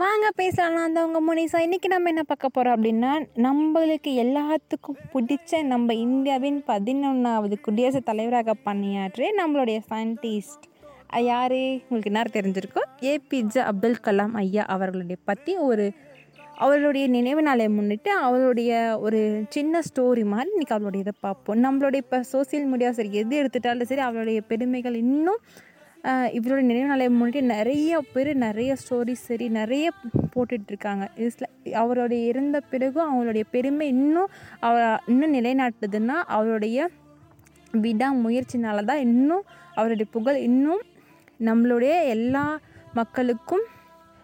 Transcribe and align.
வாங்க 0.00 0.26
பேசலாம். 0.40 0.84
அந்த 0.86 1.00
உங்கள் 1.06 1.24
முனிசா. 1.28 1.58
இன்றைக்கி 1.64 1.88
நம்ம 1.92 2.08
என்ன 2.08 2.22
பார்க்க 2.22 2.48
போகிறோம் 2.48 2.74
அப்படின்னா 2.76 3.12
நம்மளுக்கு 3.46 4.10
எல்லாத்துக்கும் 4.24 5.00
பிடிச்ச 5.14 5.62
நம்ம 5.72 5.94
இந்தியாவின் 6.04 6.58
பதினொன்றாவது 6.66 7.56
குடியரசுத் 7.66 8.06
தலைவராக 8.10 8.54
பணியாற்று 8.66 9.26
நம்மளுடைய 9.40 9.78
சயின்டிஸ்ட் 9.90 10.66
யார்? 11.30 11.58
உங்களுக்கு 11.82 12.10
என்ன 12.12 12.24
தெரிஞ்சிருக்கோ 12.36 12.84
ஏபிஜே 13.10 13.62
அப்துல் 13.70 14.04
கலாம் 14.06 14.36
ஐயா 14.42 14.64
அவர்களுடைய 14.74 15.18
பற்றி 15.30 15.54
ஒரு 15.70 15.86
அவருடைய 16.66 17.04
நினைவு 17.16 17.42
நாளை 17.42 17.66
முன்னிட்டு 17.78 18.10
அவருடைய 18.26 18.72
ஒரு 19.06 19.20
சின்ன 19.48 19.80
ஸ்டோரி 19.88 20.24
மாதிரி 20.32 20.50
இன்றைக்கி 20.56 20.74
அவருடைய 20.76 21.04
இதை 21.06 21.16
பார்ப்போம். 21.26 21.60
நம்மளுடைய 21.64 22.02
இப்போ 22.04 22.20
சோசியல் 22.32 22.70
மீடியா 22.72 22.92
சரி 22.98 23.12
எது 23.22 23.34
எடுத்துட்டாலும் 23.42 23.90
சரி 23.90 24.04
அவருடைய 24.10 24.40
பெருமைகள் 24.52 24.96
இன்னும் 25.04 25.42
இவரோட 26.06 26.60
நினைவு 26.60 26.86
நாளை 26.86 27.08
முன்னாடி 27.08 27.40
நிறைய 27.40 28.00
பேர் 28.12 28.36
நிறைய 28.36 28.76
ஸ்டோரிஸ் 28.80 29.26
சரி 29.26 29.48
நிறைய 29.48 29.90
போட்டுட்ருக்காங்க. 30.34 31.08
இஸ்ல 31.16 31.72
அவருடைய 31.72 32.26
இறந்த 32.26 32.60
பிறகும் 32.60 33.06
அவங்களுடைய 33.08 33.44
பெருமை 33.50 33.88
இன்னும் 33.88 34.30
அவ 34.60 34.98
இன்னும் 35.06 35.34
நிலைநாட்டுதுன்னா 35.34 36.16
அவருடைய 36.26 36.88
விடாமுயற்சினால 37.72 38.84
தான் 38.84 38.98
இன்னும் 38.98 39.44
அவருடைய 39.74 40.08
புகழ் 40.10 40.36
இன்னும் 40.36 40.82
நம்மளுடைய 41.40 42.06
எல்லா 42.06 42.58
மக்களுக்கும் 42.94 43.64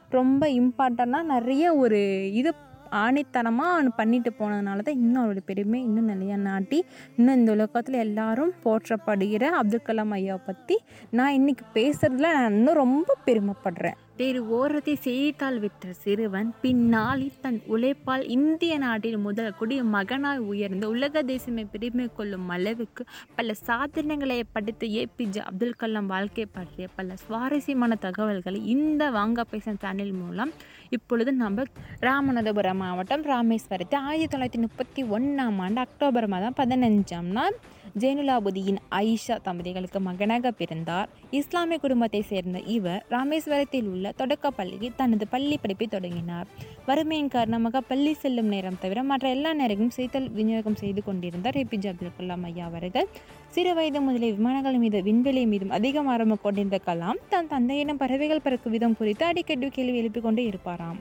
ரொம்ப 0.09 0.49
இம்பார்ட்டண்ட்டாக 0.49 1.23
நிறைய 1.23 1.75
ஒரு 1.75 2.31
இது 2.33 2.55
ஆணித்தனமாக 2.91 3.89
பண்ணிட்டு 3.97 4.33
போனதுனால 4.39 4.83
தான் 4.83 4.95
இன்னும் 4.95 5.23
அவருடைய 5.23 5.45
பெருமை 5.47 5.81
இன்னும் 5.83 6.05
நிறைய 6.05 6.37
நாட்டி 6.37 6.85
இன்னும் 7.17 7.37
இந்த 7.37 7.53
உலகத்தில் 7.53 7.95
எல்லாரும் 7.95 8.53
போற்றப்படுகிற 8.65 9.45
அப்துல் 9.51 9.87
கலாம் 9.87 10.15
ஐயாவை 10.15 10.41
பற்றி 10.47 10.79
நான் 11.11 11.33
இன்னைக்கு 11.33 11.65
பேசுகிறதுல 11.75 12.33
நான் 12.33 12.53
இன்னும் 12.53 12.75
ரொம்ப 12.75 13.17
பெருமைப்படுறேன். 13.27 13.99
வேறு 14.17 14.41
ஓரத்தை 14.51 14.93
செய்தித்தாள் 14.99 15.59
விற்ற 15.59 15.91
சிறுவன் 15.95 16.51
பின்னாளில் 16.61 17.35
தன் 17.41 17.59
உழைப்பால் 17.67 18.25
இந்திய 18.29 18.75
நாட்டில் 18.79 19.19
முதல் 19.19 19.51
குடி 19.55 19.77
மகனாய் 19.93 20.41
உயர்ந்து 20.47 20.87
உலக 20.89 21.23
தேசமே 21.23 21.65
பெருமை 21.73 22.07
கொள்ளும் 22.15 22.49
அளவுக்கு 22.49 23.03
பல 23.35 23.55
சாதனைகளை 23.61 24.39
படித்த 24.53 24.89
ஏபிஜே 24.97 25.43
அப்துல் 25.43 25.79
கலாம் 25.79 26.07
வாழ்க்கை 26.07 26.47
பற்றிய 26.49 26.89
பல 26.97 27.17
சுவாரஸ்யமான 27.25 27.99
தகவல்களை 27.99 28.61
இந்த 28.67 29.11
வாங்க 29.11 29.45
பேசும் 29.45 29.81
சேனல் 29.81 30.15
மூலம் 30.15 30.55
இப்பொழுது 30.91 31.33
நம்ம 31.37 31.69
ராமநாதபுரம் 32.03 32.83
மாவட்டம் 32.83 33.27
ராமேஸ்வரத்தை 33.27 33.99
ஆயிரத்தி 34.03 34.35
தொள்ளாயிரத்தி 34.35 34.61
முப்பத்தி 34.61 35.05
ஒன்றாம் 35.11 35.59
ஆண்டு 35.59 35.81
அக்டோபர் 35.81 36.29
மாதம் 36.29 36.59
பதினஞ்சாம் 36.59 37.33
நாள் 37.33 37.57
ஜெயினுலாபுதியின் 38.01 38.79
ஆயிஷா 38.91 39.37
தம்பதிகளுக்கு 39.45 40.01
மகனாக 40.01 40.51
பிறந்தார். 40.51 41.09
இஸ்லாமிய 41.31 41.79
குடும்பத்தை 41.79 42.23
சேர்ந்த 42.23 42.59
இவர் 42.61 43.07
ராமேஸ்வரத்தில் 43.11 43.89
உள்ள 43.93 44.13
தொடக்கப் 44.19 44.57
பள்ளியில் 44.57 44.97
தனது 44.97 45.27
பள்ளி 45.29 45.57
படிப்பை 45.57 45.87
தொடங்கினார். 45.87 46.47
வறுமையின் 46.87 47.29
காரணமாக 47.29 47.81
பள்ளி 47.81 48.13
செல்லும் 48.15 48.47
நேரம் 48.47 48.79
தவிர 48.81 49.03
மற்ற 49.03 49.29
எல்லா 49.29 49.55
நேரங்களும் 49.55 49.97
செய்தல் 49.99 50.29
விநியோகம் 50.31 50.75
செய்து 50.75 51.03
கொண்டிருந்தார். 51.03 51.55
ஏபிஜே 51.55 51.91
அப்துல் 51.93 52.17
கலாம் 52.19 52.43
ஐயா 52.43 52.65
அவர்கள். 52.65 53.09
சிறு 53.49 53.75
வயது 53.75 54.01
முதலே 54.01 54.33
விமானங்கள் 54.33 54.77
மீது 54.77 55.03
விண்வெளி 55.03 55.47
மீதும் 55.47 55.71
அதிகம் 55.71 56.07
ஆரம்பம் 56.07 56.43
கொண்டிருந்த 56.43 56.81
கலாம் 56.87 57.21
தன் 57.29 57.49
தந்தையிடம் 57.49 57.97
பறவைகள் 57.97 58.41
பறக்கும் 58.41 58.73
விதம் 58.73 58.97
குறித்து 58.97 59.27
அடிக்கடி 59.27 59.69
கேள்வி 59.69 59.97
எழுப்பிக் 59.97 60.23
கொண்டே 60.23 60.51
இருப்பாராம். 60.51 61.01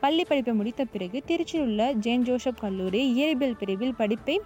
பள்ளி 0.00 0.24
படிப்பை 0.24 0.54
முடித்த 0.54 0.84
பிறகு 0.84 1.22
திருச்சியில் 1.26 1.66
உள்ள 1.66 1.92
ஜேன் 1.92 2.22
ஜோசப் 2.22 2.60
கல்லூரி 2.60 3.02
இயற்பியல் 3.16 3.58
பிரிவில் 3.58 3.94
படிப்பை 3.94 4.40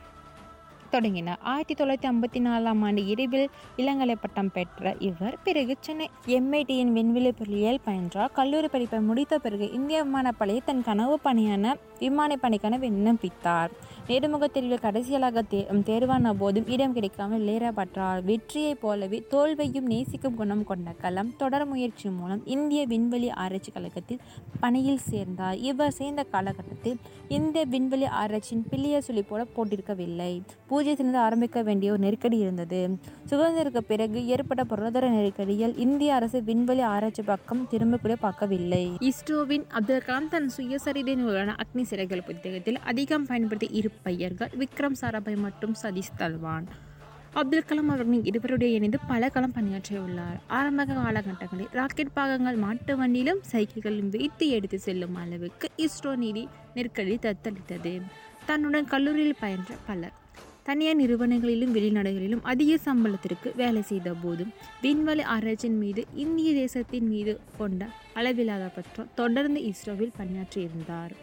தொடங்கினார். 0.90 1.40
ஆயிரத்தி 1.52 1.74
தொள்ளாயிரத்தி 1.74 2.08
ஐம்பத்தி 2.12 2.40
நாலாம் 2.46 2.82
ஆண்டு 2.86 3.02
இரவில் 3.12 3.46
இளங்கலை 3.76 4.16
பட்டம் 4.20 4.52
பெற்ற 4.56 4.94
இவர் 5.08 5.36
பிறகு 5.44 5.76
சென்னை 5.80 6.08
எம்ஐடியின் 6.38 6.92
விண்வெளி 6.98 7.32
பொறியியல் 7.32 7.80
பயின்றார். 7.86 8.32
கல்லூரி 8.32 8.68
படிப்பை 8.68 9.00
முடித்த 9.10 9.38
பிறகு 9.38 9.68
இந்திய 9.78 10.04
விமானப்படையில் 10.04 10.68
தன் 10.70 10.84
கனவு 10.84 11.16
பணியான 11.24 11.74
விமான 11.98 12.36
பணிக்கான 12.42 12.78
விண்ணப்பித்தார். 12.86 13.72
நேர்முக 14.10 14.44
தேர்வில் 14.46 14.82
கடைசியலாக 14.84 15.42
தே 15.50 15.58
தேர்வான 15.88 16.30
போதும் 16.38 16.68
இடம் 16.74 16.92
கிடைக்காமல் 16.92 17.42
லேறப்பட்டார் 17.48 18.20
வெற்றியைப் 18.24 18.80
போலவே 18.80 19.18
தோல்வையும் 19.32 19.86
நேசிக்கும் 19.92 20.34
குணம் 20.34 20.64
கொண்ட 20.64 20.94
கலாம் 21.02 21.30
தொடர் 21.36 21.64
முயற்சி 21.66 22.08
மூலம் 22.08 22.40
இந்திய 22.44 22.86
விண்வெளி 22.86 23.28
ஆராய்ச்சி 23.42 23.72
கழகத்தில் 23.72 24.20
பணியில் 24.60 24.98
சேர்ந்தார். 25.10 25.58
இவர் 25.58 25.94
சேர்ந்த 25.98 26.22
காலகட்டத்தில் 26.22 26.98
இந்திய 27.28 27.64
விண்வெளி 27.64 28.08
ஆராய்ச்சியின் 28.22 28.64
பிள்ளைய 28.70 29.00
சுழிப்போட 29.08 29.28
போல 29.28 29.46
போட்டிருக்கவில்லை. 29.56 30.42
பூஜ்ஜியத்திலிருந்து 30.70 31.20
ஆரம்பிக்க 31.26 31.62
வேண்டிய 31.62 31.92
ஒரு 31.92 32.02
நெருக்கடி 32.06 32.38
இருந்தது. 32.38 32.98
சுதந்திரத்திற்கு 33.30 33.84
பிறகு 33.92 34.26
ஏற்பட்ட 34.26 34.64
பொருளாதார 34.64 35.10
நெருக்கடியில் 35.10 35.78
இந்திய 35.78 36.14
அரசு 36.14 36.42
விண்வெளி 36.42 36.80
ஆராய்ச்சி 36.80 37.22
பக்கம் 37.22 37.66
திரும்ப 37.68 37.96
கூட 37.96 38.16
பார்க்கவில்லை. 38.16 38.84
இஸ்ரோவின் 39.12 39.68
அப்துல் 39.68 40.04
கலாம் 40.10 40.28
தன் 40.28 40.50
சுயசரிதை 40.58 41.16
நூலான 41.22 41.56
அக்னி 41.62 41.86
சிறைகள் 41.90 42.26
புத்தகத்தில் 42.26 42.78
அதிகம் 42.92 43.26
பயன்படுத்தி 43.26 43.68
இரு 43.72 43.98
பெயர்கள் 44.02 44.52
விக்ரம் 44.62 45.00
சாராபாய் 45.00 45.44
மற்றும் 45.46 45.74
சதீஷ் 45.82 46.18
தல்வான். 46.22 46.68
அப்துல் 47.40 47.66
கலாம் 47.68 47.90
அவர்களின் 47.94 48.24
இருவருடைய 48.28 48.76
இணைந்து 48.76 48.98
பல 49.10 49.28
காலம் 49.28 49.54
பணியாற்றியுள்ளார் 49.56 50.38
ஆரம்ப 50.58 50.84
காலகட்டங்களில் 50.84 51.74
ராக்கெட் 51.78 52.16
பாகங்கள் 52.16 52.58
மாட்டு 52.64 52.94
வண்டியிலும் 53.00 53.42
சைக்கிள்களிலும் 53.52 54.12
வைத்து 54.14 54.48
எடுத்து 54.56 54.78
செல்லும் 54.78 55.14
அளவுக்கு 55.14 55.68
இஸ்ரோ 55.86 56.14
நிதி 56.22 56.42
நெருக்கடி 56.74 57.18
தத்தளித்தது. 57.26 57.94
தன்னுடன் 58.46 58.90
கல்லூரியில் 58.94 59.40
பயின்ற 59.40 59.74
பலர் 59.86 60.16
தனியார் 60.68 61.00
நிறுவனங்களிலும் 61.00 61.74
வெளிநாடுகளிலும் 61.76 62.44
அதிக 62.52 62.72
சம்பளத்திற்கு 62.84 63.48
வேலை 63.56 63.82
செய்த 63.82 64.08
போதும் 64.22 64.52
விண்வெளி 64.82 65.22
ஆராய்ச்சியின் 65.34 65.80
மீது 65.84 66.02
இந்திய 66.14 66.50
தேசத்தின் 66.54 67.08
மீது 67.08 67.32
கொண்ட 67.58 67.88
அளவில்லாத 68.14 68.66
பற்றம் 68.76 69.10
தொடர்ந்து 69.14 69.60
இஸ்ரோவில் 69.70 70.16
பணியாற்றியிருந்தார். 70.18 71.14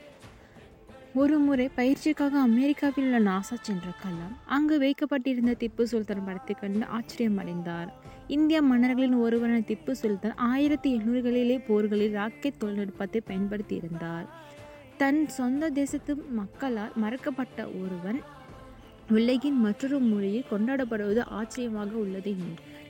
ஒரு 1.18 1.38
முறை 1.38 1.70
பயிற்சிக்காக 1.76 2.34
அமெரிக்காவில் 2.40 3.06
உள்ள 3.06 3.20
நாசா 3.20 3.56
சென்ற 3.62 3.88
கலாம் 4.04 4.34
அங்கு 4.46 4.80
வைக்கப்பட்டிருந்த 4.80 5.56
திப்பு 5.60 5.84
சுல்தான் 5.84 6.26
படத்தை 6.26 6.56
கண்டு 6.60 6.86
ஆச்சரியம் 6.86 7.38
அடைந்தார் 7.38 7.90
இந்திய 8.28 8.62
மன்னர்களின் 8.62 9.16
ஒருவரான 9.16 9.60
திப்பு 9.60 9.92
சுல்தான் 9.92 10.36
ஆயிரத்தி 10.36 10.90
எண்ணூறுகளிலே 10.98 11.58
போர்களில் 11.68 12.12
ராக்கெட் 12.12 12.58
தொழில்நுட்பத்தை 12.58 13.22
பயன்படுத்தியிருந்தார். 13.28 14.26
தன் 14.98 15.28
சொந்த 15.28 15.70
தேசத்து 15.70 16.16
மக்களால் 16.16 16.94
மறக்கப்பட்ட 17.02 17.66
ஒருவன் 17.82 18.20
உலகின் 19.10 19.60
மற்றொரு 19.60 20.00
மொழியில் 20.00 20.50
கொண்டாடப்படுவது 20.52 21.22
ஆச்சரியமாக 21.30 21.96
உள்ளது 21.98 22.34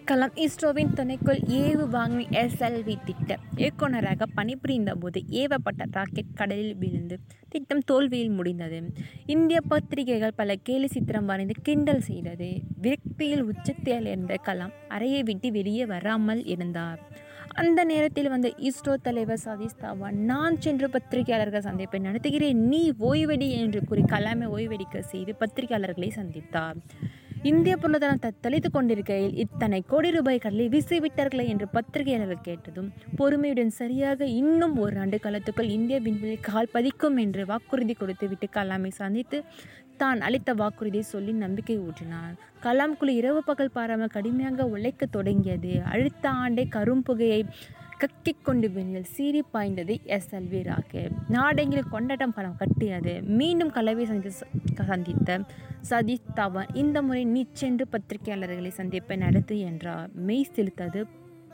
கலாம் 0.09 0.35
இஸ்ரோவின் 0.43 0.91
துணைக்குள் 0.97 1.39
ஏவு 1.61 1.85
வாங்கி 1.89 2.25
எஸ்எல்வி 2.41 2.93
திட்ட 3.05 3.37
இயக்குநராக 3.55 4.27
பணிபுரிந்த 4.35 4.91
போது 4.95 5.19
ஏவப்பட்ட 5.41 5.87
ராக்கெட் 5.91 6.31
கடலில் 6.33 6.75
விழுந்து 6.75 7.15
திட்டம் 7.49 7.83
தோல்வியில் 7.85 8.29
முடிந்தது. 8.29 8.79
இந்திய 9.25 9.59
பத்திரிகைகள் 9.61 10.33
பல 10.35 10.55
கேலி 10.55 10.87
சித்திரம் 10.87 11.25
வரைந்து 11.25 11.57
கிண்டல் 11.61 12.01
செய்தது. 12.01 12.49
விரக்தியில் 12.81 13.43
உச்சத்தில் 13.49 14.09
இருந்த 14.13 14.37
கலாம் 14.47 14.73
அறையை 14.87 15.23
விட்டு 15.23 15.51
வெளியே 15.51 15.85
வராமல் 15.85 16.45
இருந்தார். 16.45 17.01
அந்த 17.61 17.83
நேரத்தில் 17.83 18.29
வந்த 18.29 18.47
இஸ்ரோ 18.69 18.95
தலைவர் 19.01 19.43
சதீஷ் 19.45 19.79
தவான் 19.83 20.17
நான் 20.31 20.61
சென்று 20.61 20.89
பத்திரிகையாளர்கள் 20.89 21.67
சந்திப்பை 21.69 21.99
நடத்துகிறேன் 21.99 22.59
நீ 22.71 22.83
ஓய்வெடி 23.11 23.47
என்று 23.61 23.81
கூறி 23.83 24.03
கலாமை 24.15 24.47
ஓய்வெடிக்க 24.57 24.99
செய்து 25.13 25.35
பத்திரிகையாளர்களை 25.39 26.11
சந்தித்தார். 26.19 26.79
இந்திய 27.43 27.77
பொருளாதாரம் 27.77 28.21
தத்தளித்து 28.21 28.69
கொண்டிருக்கையில் 28.71 29.35
இத்தனை 29.37 29.79
கோடி 29.87 30.09
ரூபாய் 30.11 30.39
கடலை 30.39 30.65
வீசிவிட்டார்களே 30.69 31.45
என்று 31.47 31.67
பத்திரிகையாளர்கள் 31.67 32.45
கேட்டதும் 32.47 32.87
பொறுமையுடன் 33.17 33.69
சரியாக 33.69 34.25
இன்னும் 34.25 34.75
ஒரு 34.77 34.97
ஆண்டு 34.99 35.17
காலத்துக்குள் 35.23 35.69
இந்திய 35.69 35.99
விண்வெளி 35.99 36.37
கால் 36.39 36.71
பதிக்கும் 36.73 37.17
என்று 37.17 37.45
வாக்குறுதி 37.45 37.93
கொடுத்துவிட்டு 37.93 38.49
கலாமை 38.55 38.91
சந்தித்து 38.91 39.39
தான் 39.97 40.19
அளித்த 40.21 40.53
வாக்குறுதியை 40.53 41.05
சொல்லி 41.11 41.31
நம்பிக்கை 41.31 41.77
ஊற்றினார். 41.79 42.33
கலாம் 42.63 42.97
குழு 42.97 43.13
இரவு 43.15 43.43
பகல் 43.43 43.73
பாராமல் 43.73 44.13
கடுமையாக 44.15 44.67
உழைக்க 44.67 45.05
தொடங்கியது. 45.05 45.83
அடுத்த 45.93 46.29
ஆண்டே 46.29 46.65
கரும்புகையை 46.75 47.41
கக்கிக் 48.01 48.43
கொண்டு 48.43 48.67
விண்ணில் 48.69 49.07
சீறி 49.13 49.39
பாய்ந்தது 49.53 49.93
எஸ்எல்வி 50.15 50.59
ராகே 50.67 51.03
நாடெங்கில் 51.29 51.87
கொண்டாட்டம் 51.89 52.33
பலம் 52.33 52.57
கட்டியது. 52.57 53.13
மீண்டும் 53.39 53.71
கலவை 53.71 54.05
சந்தி 54.05 54.31
சந்தித்த 54.89 55.39
சதீஷ் 55.89 56.29
தவான் 56.35 56.75
இந்த 56.81 57.01
முறை 57.01 57.23
நீச்சென்று 57.27 57.85
பத்திரிகையாளர்களை 57.93 58.71
சந்திப்பை 58.79 59.17
நடத்து 59.17 59.59
என்றார். 59.59 60.09
மெய் 60.27 60.47
செலுத்தது 60.55 61.01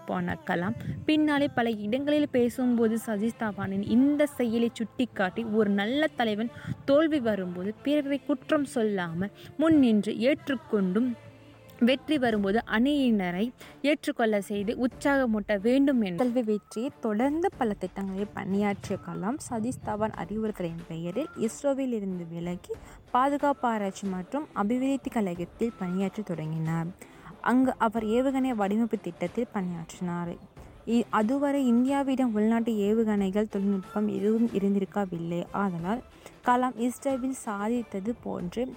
போன 0.06 0.38
கலாம் 0.46 0.78
பின்னாலே 1.06 1.48
பல 1.58 1.68
இடங்களில் 1.86 2.30
பேசும்போது 2.32 2.98
சதீஷ் 3.06 3.42
தவானின் 3.44 3.86
இந்த 3.98 4.26
செயலை 4.40 4.70
சுட்டிக்காட்டி 4.74 5.44
ஒரு 5.60 5.70
நல்ல 5.82 6.08
தலைவன் 6.16 6.56
தோல்வி 6.86 7.20
வரும்போது 7.20 7.74
பிறரை 7.84 8.20
குற்றம் 8.28 8.68
சொல்லாமல் 8.76 9.32
முன் 9.58 9.80
நின்று 9.80 10.14
ஏற்றுக்கொண்டும் 10.30 11.10
வெற்றி 11.84 12.18
வரும்போது 12.18 12.64
அணியினரை 12.68 13.52
ஏற்றுக்கொள்ள 13.82 14.42
செய்து 14.42 14.88
உற்சாகமூட்ட 14.88 15.60
வேண்டும் 15.62 16.02
என்ற 16.02 16.24
கல்வி 16.24 16.44
வெற்றியை 16.44 16.92
தொடர்ந்து 17.00 17.50
பல 17.58 17.74
திட்டங்களில் 17.74 18.28
பணியாற்றிய 18.34 19.00
கலாம் 19.08 19.38
சதீஷ் 19.50 19.82
தவான் 19.86 20.12
அறிவுறுத்தலின் 20.18 20.86
பெயரில் 20.88 21.30
இஸ்ரோவில் 21.38 21.94
இருந்து 21.94 22.26
விலகி 22.30 22.74
பாதுகாப்பு 23.12 23.68
ஆராய்ச்சி 23.68 24.08
மற்றும் 24.08 24.48
அபிவிருத்தி 24.54 25.10
கழகத்தில் 25.10 25.74
பணியாற்றத் 25.80 26.24
தொடங்கினார். 26.24 26.86
அங்கு 27.42 27.74
அவர் 27.78 28.04
ஏவுகணை 28.04 28.50
வடிவமைப்பு 28.50 29.00
திட்டத்தில் 29.00 29.48
பணியாற்றினார். 29.52 30.36
இ- 30.88 31.04
அதுவரை 31.10 31.74
இந்தியாவிடம் 31.74 32.34
உள்நாட்டு 32.34 32.72
ஏவுகணைகள் 32.72 33.50
தொழில்நுட்பம் 33.50 34.08
எதுவும் 34.08 34.48
இருந்திருக்கவில்லை. 34.48 35.44
ஆதலால் 35.52 36.04
கலாம் 36.46 36.78
இஸ்ரோவில் 36.78 37.36
சாதித்தது 37.46 38.14
போன்று 38.24 38.74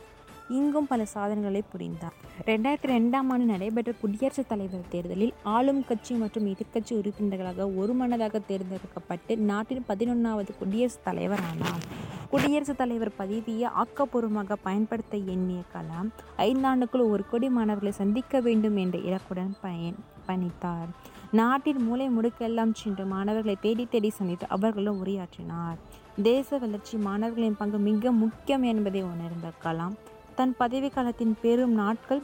இங்கும் 0.48 0.86
பல 0.86 1.04
சாதனைகளை 1.04 1.62
புரிந்தார். 1.72 2.12
ரெண்டாயிரத்தி 2.46 2.88
ரெண்டாம் 2.88 3.28
ஆண்டு 3.28 3.44
நடைபெற்ற 3.44 3.92
குடியரசுத் 4.00 4.48
தலைவர் 4.48 4.88
தேர்தலில் 4.88 5.34
ஆளும் 5.42 5.84
கட்சி 5.84 6.14
மற்றும் 6.14 6.46
எதிர்க்கட்சி 6.46 6.92
உறுப்பினர்களாக 6.92 7.68
ஒருமனதாக 7.68 8.38
தேர்ந்தெடுக்கப்பட்டு 8.38 9.36
நாட்டின் 9.36 9.84
பதினொன்றாவது 9.88 10.56
குடியரசுத் 10.58 11.04
தலைவர் 11.04 11.40
ஆனார் 11.50 11.84
குடியரசுத் 12.30 12.76
தலைவர் 12.76 13.12
பதவியை 13.16 13.70
ஆக்கப்பூர்வமாக 13.82 14.56
பயன்படுத்த 14.62 15.16
எண்ணிய 15.16 15.60
கலாம் 15.74 16.08
ஐந்தாண்டுக்குள் 16.38 17.10
ஒரு 17.10 17.24
கோடி 17.30 17.48
மாணவர்களை 17.48 17.92
சந்திக்க 17.92 18.40
வேண்டும் 18.40 18.76
என்ற 18.76 18.98
இலக்குடன் 18.98 19.52
பயன் 19.60 19.96
பயணித்தார். 20.28 20.88
நாட்டின் 21.30 21.82
மூளை 21.82 22.08
முடுக்கெல்லாம் 22.08 22.72
சென்று 22.72 23.04
மாணவர்களை 23.04 23.56
தேடி 23.60 23.86
தேடி 23.86 24.10
சந்தித்து 24.10 24.46
அவர்களும் 24.48 25.04
உரையாற்றினார். 25.04 25.78
தேச 26.22 26.58
வளர்ச்சி 26.58 26.96
மாணவர்களின் 26.96 27.56
பங்கு 27.56 27.78
மிக 27.78 28.12
முக்கியம் 28.12 28.62
என்பதை 28.62 29.02
உணர்ந்த 29.02 29.50
கலாம் 29.64 29.96
தன் 30.36 30.54
பதவி 30.58 30.88
காலத்தின் 30.88 31.36
பெரும் 31.42 31.74
நாட்கள் 31.80 32.20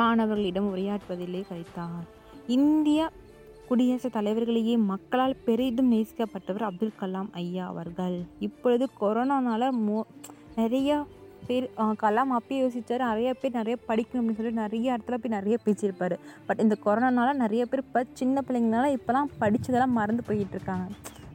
மாணவர்களிடம் 0.00 0.68
உரையாற்றுவதிலே 0.74 1.40
கழித்தார். 1.48 2.04
இந்திய 2.46 3.10
குடியரசுத் 3.68 4.16
தலைவர்களையே 4.16 4.74
மக்களால் 4.90 5.34
பெரிதும் 5.46 5.92
நேசிக்கப்பட்டவர் 5.92 6.66
அப்துல் 6.68 6.98
கலாம் 7.00 7.30
ஐயா 7.32 7.64
அவர்கள். 7.66 8.16
இப்பொழுது 8.46 8.88
கொரோனானால 9.00 9.70
மோ 9.86 9.98
நிறைய 10.56 11.06
பேர் 11.46 11.70
கலாம் 11.76 12.32
அப்பயே 12.36 12.58
யோசித்தார் 12.62 13.04
நிறைய 13.10 13.34
பேர் 13.34 13.58
நிறைய 13.58 13.76
படிக்கணும் 13.88 14.22
அப்படின்னு 14.22 14.40
சொல்லி 14.40 14.52
நிறைய 14.62 14.96
இடத்துல 14.96 15.18
போய் 15.22 15.36
நிறைய 15.36 15.58
பேசியிருப்பார். 15.66 16.16
பட் 16.46 16.60
இந்த 16.66 16.76
கொரோனானால 16.86 17.32
நிறைய 17.44 17.66
பேர் 17.66 17.84
இப்போ 17.86 18.04
சின்ன 18.12 18.42
பிள்ளைங்கனால 18.48 18.96
இப்போலாம் 18.98 19.30
படித்ததெல்லாம் 19.40 19.96
மறந்து 20.00 20.22
போயிட்டு 20.22 20.54
இருக்காங்க. 20.54 20.88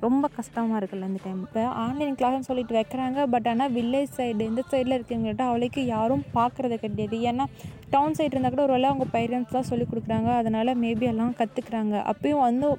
ரொம்ப 0.06 0.26
கஷ்டமாக 0.38 0.80
இருக்குல்ல 0.80 1.10
அந்த 1.10 1.20
டைம் 1.26 1.40
இப்போ 1.46 1.64
ஆன்லைன் 1.84 2.18
கிளாஸ்னு 2.20 2.48
சொல்லிட்டு 2.50 2.74
வைக்கிறாங்க 2.80 3.20
பட் 3.34 3.48
ஆனால் 3.52 3.74
வில்லேஜ் 3.78 4.16
சைடு 4.18 4.48
இந்த 4.52 4.62
சைடில் 4.72 4.96
இருக்கவங்கள்ட்ட 4.98 5.46
அவளுக்கு 5.52 5.82
யாரும் 5.96 6.24
பார்க்குறது 6.38 6.78
கிடையாது. 6.84 7.18
ஏன்னா 7.32 7.46
டவுன் 7.94 8.18
சைடு 8.20 8.34
இருந்தால் 8.34 8.56
கூட 8.56 8.64
ஒரு 8.68 8.76
வேளை 8.76 8.88
அவங்க 8.92 9.08
பேரண்ட்ஸ்லாம் 9.16 9.70
சொல்லி 9.72 9.88
கொடுக்குறாங்க. 9.92 10.30
அதனால் 10.42 10.80
மேபி 10.84 11.08
எல்லாம் 11.14 11.36
கற்றுக்குறாங்க 11.42 11.96
அப்பயும் 12.14 12.46
வந்து 12.50 12.70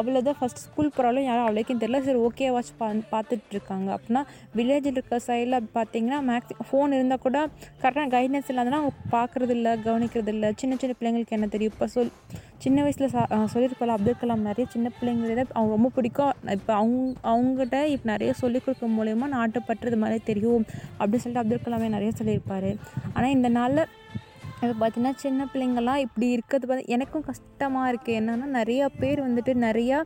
அவ்வளோதான் 0.00 0.38
ஃபஸ்ட் 0.38 0.62
ஸ்கூல் 0.66 0.90
போகிறாலும் 0.94 1.26
யாரும் 1.28 1.46
அவ்வளோக்கும் 1.46 1.80
தெரியல. 1.82 2.00
சரி 2.06 2.20
ஓகே 2.28 2.48
வாட்ச் 2.54 2.72
பா 2.80 2.88
பார்த்துட்டு 3.12 3.54
இருக்காங்க 3.56 3.88
அப்படின்னா 3.96 4.22
வில்லேஜில் 4.58 4.96
இருக்க 4.98 5.20
சைடில் 5.28 5.58
பார்த்தீங்கன்னா 5.76 6.18
மேக்ஸி 6.30 6.56
ஃபோன் 6.68 6.96
இருந்தால் 6.98 7.22
கூட 7.26 7.38
கரெக்டாக 7.82 8.08
கைடன்ஸ் 8.16 8.50
இல்லாதனா 8.52 8.80
அவங்க 8.82 8.94
பார்க்குறது 9.16 9.54
இல்லை 9.58 9.72
கவனிக்கிறது 9.86 10.32
இல்லை 10.36 10.50
சின்ன 10.62 10.76
சின்ன 10.82 10.96
பிள்ளைங்களுக்கு 11.00 11.36
என்ன 11.38 11.48
தெரியும்? 11.54 11.74
இப்போ 11.74 11.88
சொல் 11.94 12.12
சின்ன 12.64 12.82
வயசில் 12.84 13.12
சா 13.14 13.22
சொல்லியிருக்கல 13.52 13.94
அப்துல் 13.96 14.20
கலாம் 14.20 14.46
நிறைய 14.50 14.66
சின்ன 14.74 14.90
பிள்ளைங்கள 14.98 15.32
அவங்க 15.56 15.72
ரொம்ப 15.76 15.90
பிடிக்கும். 15.96 16.34
இப்போ 16.56 16.72
அவங்க 16.80 16.98
அவங்ககிட்ட 17.32 17.78
இப்போ 17.94 18.06
நிறைய 18.12 18.30
சொல்லிக் 18.42 18.64
கொடுக்க 18.66 18.88
மூலயமா 18.98 19.26
நாட்டுப்பற்று 19.36 19.90
இது 19.90 19.98
மாதிரி 20.04 20.20
தெரியும் 20.30 20.64
அப்படின்னு 20.98 21.22
சொல்லிட்டு 21.24 21.42
அப்துல் 21.42 21.64
கலாமே 21.66 21.88
நிறைய 21.96 22.12
சொல்லியிருப்பார். 22.20 22.70
ஆனால் 23.14 23.34
இந்த 23.36 23.50
நாளில் 23.58 23.90
இப்போ 24.64 24.76
பார்த்தீங்கன்னா 24.80 25.14
சின்ன 25.16 25.46
பிள்ளைங்கள்லாம் 25.52 25.96
இப்படி 25.96 26.26
இருக்கிறது 26.28 26.66
பார்த்து 26.66 26.92
எனக்கும் 26.92 27.24
கஷ்டமாக 27.24 27.90
இருக்குது 27.92 28.18
என்னென்னா 28.20 28.46
நிறையா 28.58 28.86
பேர் 28.98 29.20
வந்துட்டு 29.20 29.52
நிறையா 29.66 29.98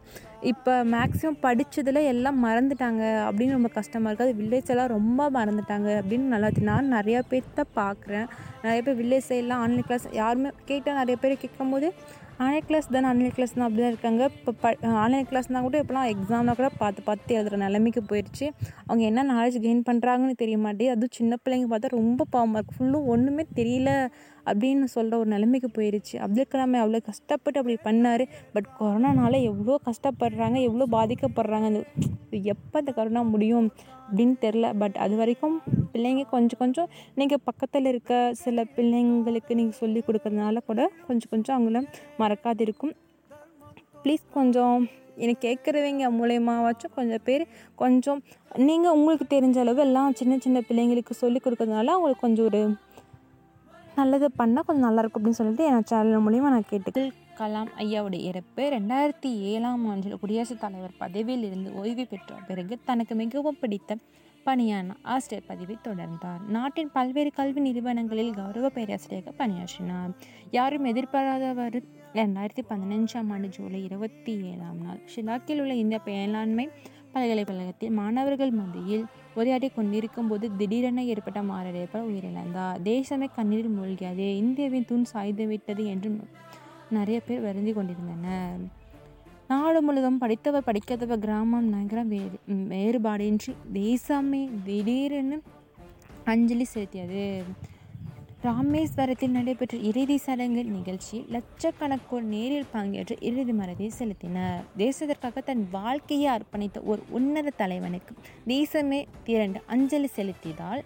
இப்போ 0.42 0.72
மேக்ஸிமம் 0.84 1.38
படித்ததில் 1.42 2.00
எல்லாம் 2.04 2.38
மறந்துட்டாங்க 2.44 3.02
அப்படின்னு 3.26 3.56
ரொம்ப 3.58 3.68
கஷ்டமாக 3.68 4.10
இருக்குது 4.10 4.28
அது 4.28 4.40
வில்லேஜ் 4.42 4.70
எல்லாம் 4.70 4.92
ரொம்ப 4.96 5.30
மறந்துட்டாங்க 5.30 5.88
அப்படின்னு 6.00 6.32
நல்லா 6.34 6.46
இருக்கு. 6.46 6.70
நான் 6.70 6.92
நிறையா 6.92 7.22
பேர்த்த 7.30 7.64
பார்க்குறேன் 7.76 8.26
நிறைய 8.62 8.82
பேர் 8.82 8.98
வில்லேஜ் 9.02 9.28
சைட்லாம் 9.28 9.62
ஆன்லைன் 9.64 9.86
கிளாஸ் 9.86 10.06
யாருமே 10.12 10.50
கேட்டால் 10.64 10.94
நிறைய 10.94 11.16
பேர் 11.16 11.36
கேட்கும்போது 11.38 11.90
ஆன்லைன் 12.44 12.66
கிளாஸ் 12.66 12.88
தானே 12.94 13.06
ஆன்லைன் 13.10 13.32
கிளாஸ் 13.36 13.54
தான் 13.54 13.64
அப்படி 13.66 13.82
தான் 13.82 13.92
இருக்காங்க. 13.92 14.22
இப்போ 14.38 14.52
ப 14.62 14.70
ஆன்லைன் 15.02 15.26
கிளாஸ்னால் 15.30 15.64
கூட 15.66 15.76
இப்போலாம் 15.82 16.08
எக்ஸாம்னா 16.12 16.52
கூட 16.60 16.68
பார்த்து 16.82 17.00
பார்த்து 17.08 17.36
எழுதுகிற 17.38 17.58
நிலைமைக்கு 17.64 18.02
போயிடுச்சு 18.10 18.46
அவங்க 18.86 19.02
என்ன 19.10 19.24
நாலேஜ் 19.32 19.56
கெயின் 19.64 19.82
பண்ணுறாங்கன்னு 19.88 20.36
தெரிய 20.42 20.58
மாட்டேங்குது. 20.64 20.94
அதுவும் 20.96 21.14
சின்ன 21.18 21.38
பிள்ளைங்க 21.42 21.68
பார்த்தா 21.72 21.90
ரொம்ப 21.96 22.26
பாவமாக 22.34 22.60
இருக்குது 22.60 22.78
ஃபுல்லும் 22.78 23.08
ஒன்றுமே 23.14 23.44
தெரியல 23.60 23.90
அப்படின்னு 24.50 24.86
சொல்கிற 24.94 25.14
ஒரு 25.22 25.30
நிலைமைக்கு 25.34 25.70
போயிடுச்சு 25.78 26.14
அப்துல் 26.26 26.50
கலாமே 26.52 26.78
அவ்வளோ 26.82 27.00
கஷ்டப்பட்டு 27.10 27.60
அப்படி 27.62 27.76
பண்ணார். 27.88 28.24
பட் 28.54 28.70
கொரோனானால 28.78 29.40
எவ்வளோ 29.50 29.80
கஷ்டப்படுறாங்க 29.90 30.58
எவ்வளோ 30.68 30.88
பாதிக்கப்படுறாங்க 30.96 31.68
அந்த 31.72 31.82
எப்போ 32.54 32.76
அந்த 32.82 32.92
கொரோனா 32.98 33.24
முடியும் 33.34 33.68
அப்படின்னு 34.08 34.36
தெரில 34.46 34.66
பட் 34.82 34.98
அது 35.06 35.14
வரைக்கும் 35.22 35.58
பிள்ளைங்க 35.98 36.24
கொஞ்சம் 36.28 36.58
கொஞ்சம் 36.58 36.88
நீங்கள் 37.14 37.40
பக்கத்தில் 37.44 37.88
இருக்க 37.90 38.12
சில 38.40 38.64
பிள்ளைங்களுக்கு 38.74 39.52
நீங்கள் 39.54 39.78
சொல்லி 39.78 40.00
கொடுக்கறதுனால 40.00 40.60
கூட 40.66 40.80
கொஞ்சம் 41.06 41.30
கொஞ்சம் 41.30 41.54
அவங்கள 41.56 41.80
மறக்காது 42.18 42.62
இருக்கும் 42.62 42.92
ப்ளீஸ் 44.02 44.24
கொஞ்சம் 44.32 44.76
எனக்கு 45.16 45.42
கேட்குறவங்க 45.46 46.08
மூலயமாவாச்சும் 46.16 46.94
கொஞ்சம் 46.94 47.24
பேர் 47.24 47.44
கொஞ்சம் 47.74 48.20
நீங்கள் 48.62 48.94
உங்களுக்கு 48.94 49.26
தெரிஞ்ச 49.30 49.58
அளவு 49.58 49.80
எல்லாம் 49.80 50.14
சின்ன 50.14 50.36
சின்ன 50.38 50.62
பிள்ளைங்களுக்கு 50.68 51.16
சொல்லி 51.16 51.40
கொடுக்கறதுனால 51.40 51.94
அவங்களுக்கு 51.94 52.26
கொஞ்சம் 52.26 52.46
ஒரு 52.46 52.62
நல்லது 53.96 54.28
பண்ணால் 54.38 54.66
கொஞ்சம் 54.66 54.88
நல்லாயிருக்கும் 54.88 55.20
அப்படின்னு 55.20 55.40
சொல்லிட்டு 55.40 55.66
என் 55.68 55.88
சேனல் 55.88 56.24
மூலிமா 56.26 56.50
நான் 56.50 56.70
கேட்டு 56.70 57.02
கலாம் 57.38 57.72
ஐயாவுடைய 57.78 58.20
இறப்பு 58.28 58.62
ரெண்டாயிரத்தி 58.72 59.32
ஏழாம் 59.48 59.82
ஆண்டில் 59.86 60.20
குடியரசுத் 60.20 60.62
தலைவர் 60.62 60.94
பதவியில் 60.98 61.44
இருந்து 61.48 61.70
ஓய்வு 61.74 62.04
பெற்ற 62.04 62.38
பிறகு 62.48 62.76
தனக்கு 62.84 63.14
மிகவும் 63.14 63.60
பிடித்த 63.60 63.90
பணியான 64.46 64.96
ஆசிரியர் 65.02 65.48
பதவி 65.48 65.76
தொடர்ந்தார். 65.84 66.42
நாட்டின் 66.48 66.90
பல்வேறு 66.92 67.30
கல்வி 67.32 67.60
நிறுவனங்களில் 67.60 68.34
கௌரவ 68.34 68.68
பேராசிரியராக 68.68 69.36
பணியாற்றினார். 69.36 70.10
யாரும் 70.50 70.84
எதிர்பாராதவர் 70.84 71.82
ரெண்டாயிரத்தி 72.14 72.62
பதினஞ்சாம் 72.68 73.30
ஆண்டு 73.30 73.48
ஜூலை 73.48 73.84
இருபத்தி 73.84 74.34
ஏழாம் 74.40 74.80
நாள் 74.82 75.00
ஷிலாக்கில் 75.14 75.60
உள்ள 75.60 75.74
இந்திய 75.74 76.00
மேலாண்மை 76.04 76.68
பல்கலைக்கழகத்தில் 77.12 77.90
மாணவர்கள் 77.90 78.50
மத்தியில் 78.50 79.04
உரையாடி 79.34 79.68
கொண்டிருக்கும் 79.68 80.28
போது 80.28 80.56
திடீரென 80.56 81.04
ஏற்பட்ட 81.04 81.42
மாரடைப்பால் 81.42 82.08
உயிரிழந்தார். 82.10 82.80
தேசமே 82.84 83.28
கண்ணீரில் 83.36 83.76
மூழ்கியது. 83.78 84.26
இந்தியாவின் 84.36 84.84
தூண் 84.84 85.04
சாய்ந்து 85.04 85.46
விட்டது 85.46 85.86
என்று 85.86 86.10
நிறைய 86.90 87.20
பேர் 87.20 87.40
வருந்தி 87.40 87.72
கொண்டிருந்தனர். 87.72 88.60
நாடு 89.50 89.82
முழுதும் 89.82 90.18
படித்தவர் 90.18 90.64
படிக்காதவர் 90.66 91.18
கிராமம் 91.18 91.68
நகரம் 91.74 92.08
வேறு 92.08 92.38
வேறுபாடின்றி 92.72 93.52
தேசமே 93.74 94.40
திடீரென 94.66 95.38
அஞ்சலி 96.24 96.66
செலுத்தியது. 96.74 97.22
ராமேஸ்வரத்தில் 98.42 99.34
நடைபெற்ற 99.36 99.78
இறுதி 99.90 100.16
சடங்கு 100.16 100.62
நிகழ்ச்சியில் 100.64 101.30
லட்சக்கணக்கோர் 101.34 102.26
நேரில் 102.34 102.68
பங்கேற்று 102.74 103.16
இறுதி 103.20 103.52
மரத்தை 103.52 103.88
செலுத்தினர். 103.98 104.60
தேசத்திற்காக 104.76 105.42
தன் 105.48 105.64
வாழ்க்கையை 105.70 106.28
அர்ப்பணித்த 106.36 106.82
ஒரு 106.84 107.02
உன்னத 107.10 107.54
தலைவனுக்கு 107.62 108.14
தேசமே 108.46 109.00
திரண்டு 109.24 109.62
அஞ்சலி 109.66 110.10
செலுத்தியதால் 110.16 110.84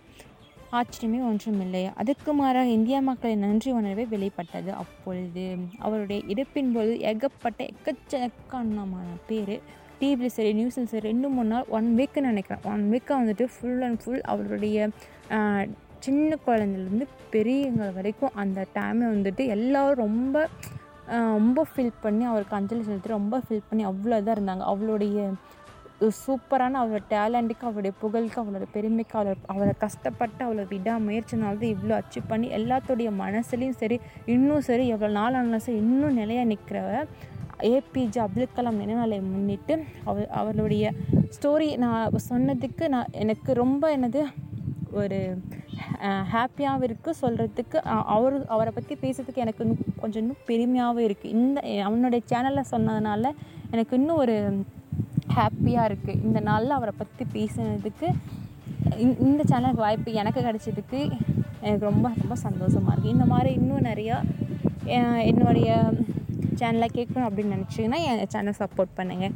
ஆச்சரியமே 0.78 1.18
ஒன்றுமில்லை. 1.28 1.80
அதுக்கு 2.00 2.30
மாறாக 2.38 2.68
இந்திய 2.76 2.98
மக்களின் 3.08 3.42
நன்றி 3.46 3.70
உணர்வே 3.78 4.04
வெளிப்பட்டது 4.12 4.70
அப்பொழுது. 4.82 5.46
அவருடைய 5.86 6.18
இறப்பின் 6.32 6.70
போது 6.76 6.92
ஏகப்பட்ட 7.10 7.60
எக்கச்சக்கமான 7.72 9.08
பேர் 9.30 9.54
டிவியில் 9.98 10.34
சரி 10.36 10.52
நியூஸில் 10.60 10.88
சரி 10.92 11.04
ரெண்டு 11.10 11.26
மூணு 11.34 11.50
நாள் 11.52 11.68
ஒன் 11.76 11.88
வீக்குன்னு 11.98 12.30
நினைக்கிறேன். 12.32 12.64
ஒன் 12.72 12.84
வீக்காக 12.92 13.18
வந்துட்டு 13.22 13.46
ஃபுல் 13.54 13.82
அண்ட் 13.86 14.00
ஃபுல் 14.04 14.22
அவருடைய 14.32 14.88
சின்ன 16.06 16.36
குழந்தைலேருந்து 16.46 17.06
பெரியவங்க 17.34 17.88
வரைக்கும் 17.98 18.36
அந்த 18.42 18.60
டைமை 18.76 19.06
வந்துட்டு 19.14 19.42
எல்லோரும் 19.56 20.02
ரொம்ப 20.04 20.46
ரொம்ப 21.36 21.60
ஃபீல் 21.70 21.96
பண்ணி 22.04 22.24
அவருக்கு 22.30 22.56
அஞ்சலி 22.58 22.82
செலுத்தி 22.88 23.10
ரொம்ப 23.18 23.38
ஃபீல் 23.44 23.68
பண்ணி 23.68 23.82
அவ்வளோ 23.88 24.18
இதாக 24.20 24.36
இருந்தாங்க. 24.36 24.64
அவளுடைய 24.72 25.18
சூப்பரான 26.18 26.78
அவளோட 26.78 27.02
டேலண்ட்டுக்கு 27.10 27.66
அவளுடைய 27.66 27.92
புகழுக்கு 28.00 28.38
அவளோட 28.40 28.66
பெருமைக்கு 28.72 29.16
அவளை 29.18 29.34
அவளை 29.46 29.74
கஷ்டப்பட்டு 29.78 30.42
அவளை 30.44 30.64
விடாமுயற்சினால 30.70 31.54
தான் 31.54 31.72
இவ்வளோ 31.74 31.94
அச்சீவ் 31.98 32.30
பண்ணி 32.30 32.48
எல்லாத்துடைய 32.58 33.10
மனசுலையும் 33.18 33.78
சரி 33.78 33.98
இன்னும் 34.26 34.66
சரி 34.66 34.86
எவ்வளோ 34.88 35.12
நாள் 35.12 35.38
ஆனாலும் 35.38 35.64
சரி 35.66 35.78
இன்னும் 35.78 36.18
நிலையாக 36.18 36.50
நிற்கிறவ 36.52 36.92
ஏபிஜே 37.68 38.20
அப்துல் 38.22 38.54
கலாம் 38.54 38.80
நினைவுநாளை 38.82 39.18
முன்னிட்டு 39.26 39.74
அவ 40.04 40.24
அவளுடைய 40.34 40.84
ஸ்டோரி 41.36 41.68
நான் 41.76 42.18
சொன்னதுக்கு 42.30 42.84
நான் 42.88 43.12
எனக்கு 43.16 43.52
ரொம்ப 43.54 43.90
எனது 43.92 44.22
ஒரு 44.92 45.18
ஹாப்பியாகவும் 46.32 46.84
இருக்குது 46.86 47.18
சொல்கிறதுக்கு 47.20 47.78
அவர் 48.08 48.36
அவரை 48.46 48.72
பற்றி 48.72 48.94
பேசுறதுக்கு 48.94 49.44
எனக்கு 49.44 49.64
இன்னும் 49.64 49.96
கொஞ்சம் 50.00 50.22
இன்னும் 50.22 50.44
பெருமையாகவும் 50.46 51.06
இருக்குது 51.06 51.34
இந்த 51.36 51.60
அவனுடைய 51.84 52.22
சேனலில் 52.26 52.70
சொன்னதுனால 52.72 53.30
எனக்கு 53.70 53.94
இன்னும் 53.96 54.20
ஒரு 54.20 54.36
ஹாப்பியாக 55.34 55.88
இருக்குது 55.88 56.22
இந்த 56.22 56.40
நாளில் 56.40 56.70
அவரை 56.70 56.94
பற்றி 56.98 57.24
பேசினதுக்கு 57.34 58.08
இந்த- 58.98 59.18
இந்த 59.22 59.42
சேனலுக்கு 59.50 59.76
வாய்ப்பு 59.78 60.12
எனக்கு 60.14 60.40
கிடைச்சதுக்கு 60.40 61.00
எனக்கு 61.62 61.84
ரொம்ப 61.84 62.06
ரொம்ப 62.16 62.36
சந்தோஷமாக 62.42 62.92
இருக்குது 62.92 63.14
இந்த 63.14 63.26
மாதிரி 63.26 63.50
இன்னும் 63.54 63.86
நிறையா 63.86 64.16
என்னுடைய 65.24 65.68
சேனலை 66.58 66.88
கேட்கணும் 66.94 67.28
அப்படின்னு 67.28 67.54
நினச்சிங்கன்னா 67.56 68.00
என் 68.06 68.22
சேனல் 68.28 68.58
சப்போர்ட் 68.58 68.96
பண்ணுங்கள் 68.96 69.34